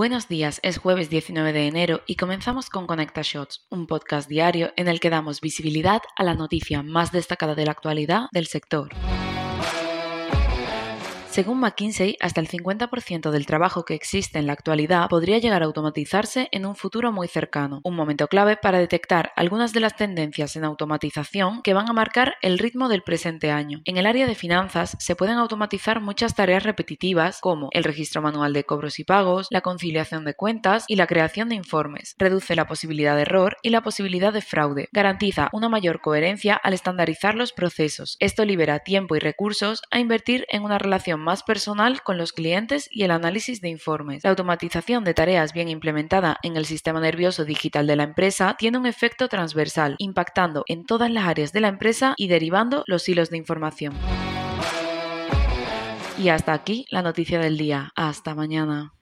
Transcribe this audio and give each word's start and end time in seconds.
Buenos 0.00 0.28
días, 0.28 0.60
es 0.62 0.78
jueves 0.78 1.10
19 1.10 1.52
de 1.52 1.66
enero 1.66 2.00
y 2.06 2.16
comenzamos 2.16 2.70
con 2.70 2.86
Conecta 2.86 3.20
Shots, 3.22 3.66
un 3.68 3.86
podcast 3.86 4.30
diario 4.30 4.72
en 4.76 4.88
el 4.88 4.98
que 4.98 5.10
damos 5.10 5.42
visibilidad 5.42 6.00
a 6.16 6.24
la 6.24 6.32
noticia 6.32 6.82
más 6.82 7.12
destacada 7.12 7.54
de 7.54 7.66
la 7.66 7.72
actualidad 7.72 8.28
del 8.32 8.46
sector. 8.46 8.88
Según 11.30 11.60
McKinsey, 11.60 12.16
hasta 12.18 12.40
el 12.40 12.48
50% 12.48 13.30
del 13.30 13.46
trabajo 13.46 13.84
que 13.84 13.94
existe 13.94 14.40
en 14.40 14.48
la 14.48 14.52
actualidad 14.52 15.08
podría 15.08 15.38
llegar 15.38 15.62
a 15.62 15.66
automatizarse 15.66 16.48
en 16.50 16.66
un 16.66 16.74
futuro 16.74 17.12
muy 17.12 17.28
cercano, 17.28 17.80
un 17.84 17.94
momento 17.94 18.26
clave 18.26 18.56
para 18.56 18.80
detectar 18.80 19.30
algunas 19.36 19.72
de 19.72 19.78
las 19.78 19.94
tendencias 19.94 20.56
en 20.56 20.64
automatización 20.64 21.62
que 21.62 21.72
van 21.72 21.88
a 21.88 21.92
marcar 21.92 22.34
el 22.42 22.58
ritmo 22.58 22.88
del 22.88 23.02
presente 23.02 23.52
año. 23.52 23.80
En 23.84 23.96
el 23.96 24.06
área 24.06 24.26
de 24.26 24.34
finanzas 24.34 24.96
se 24.98 25.14
pueden 25.14 25.36
automatizar 25.36 26.00
muchas 26.00 26.34
tareas 26.34 26.64
repetitivas 26.64 27.38
como 27.40 27.68
el 27.70 27.84
registro 27.84 28.22
manual 28.22 28.52
de 28.52 28.64
cobros 28.64 28.98
y 28.98 29.04
pagos, 29.04 29.46
la 29.50 29.60
conciliación 29.60 30.24
de 30.24 30.34
cuentas 30.34 30.84
y 30.88 30.96
la 30.96 31.06
creación 31.06 31.48
de 31.48 31.54
informes. 31.54 32.16
Reduce 32.18 32.56
la 32.56 32.66
posibilidad 32.66 33.14
de 33.14 33.22
error 33.22 33.56
y 33.62 33.70
la 33.70 33.82
posibilidad 33.82 34.32
de 34.32 34.42
fraude. 34.42 34.88
Garantiza 34.90 35.48
una 35.52 35.68
mayor 35.68 36.00
coherencia 36.00 36.56
al 36.56 36.74
estandarizar 36.74 37.36
los 37.36 37.52
procesos. 37.52 38.16
Esto 38.18 38.44
libera 38.44 38.80
tiempo 38.80 39.14
y 39.14 39.20
recursos 39.20 39.80
a 39.92 40.00
invertir 40.00 40.44
en 40.50 40.64
una 40.64 40.78
relación 40.78 41.19
más 41.20 41.42
personal 41.42 42.02
con 42.02 42.18
los 42.18 42.32
clientes 42.32 42.88
y 42.90 43.04
el 43.04 43.10
análisis 43.10 43.60
de 43.60 43.68
informes. 43.68 44.24
La 44.24 44.30
automatización 44.30 45.04
de 45.04 45.14
tareas 45.14 45.52
bien 45.52 45.68
implementada 45.68 46.38
en 46.42 46.56
el 46.56 46.66
sistema 46.66 47.00
nervioso 47.00 47.44
digital 47.44 47.86
de 47.86 47.96
la 47.96 48.02
empresa 48.02 48.56
tiene 48.58 48.78
un 48.78 48.86
efecto 48.86 49.28
transversal, 49.28 49.94
impactando 49.98 50.64
en 50.66 50.84
todas 50.84 51.10
las 51.10 51.26
áreas 51.26 51.52
de 51.52 51.60
la 51.60 51.68
empresa 51.68 52.14
y 52.16 52.28
derivando 52.28 52.82
los 52.86 53.08
hilos 53.08 53.30
de 53.30 53.36
información. 53.36 53.94
Y 56.18 56.28
hasta 56.28 56.52
aquí 56.52 56.84
la 56.90 57.02
noticia 57.02 57.38
del 57.38 57.56
día. 57.56 57.92
Hasta 57.94 58.34
mañana. 58.34 58.92